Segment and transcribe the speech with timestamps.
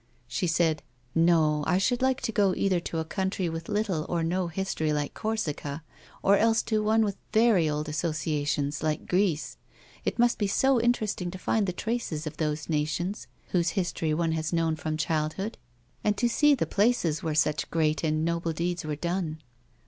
[0.27, 0.81] She said,"
[1.13, 4.91] No, I should like to go either to a country with little or no history
[4.91, 5.83] like Corsica,
[6.23, 9.57] or else to one with very old associations like Greece.
[10.03, 14.31] It must be so interesting to find the traces of those nations whose history one
[14.31, 15.59] has known from childhood,
[16.03, 19.39] and to see the places whei'e such great and noble deeds were done."